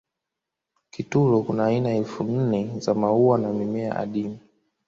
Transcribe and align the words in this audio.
kitulo 0.91 1.43
Kuna 1.43 1.65
aina 1.65 1.89
elfu 1.91 2.23
nne 2.23 2.79
za 2.79 2.93
maua 2.93 3.37
na 3.37 3.53
mimea 3.53 3.95
adimu 3.95 4.39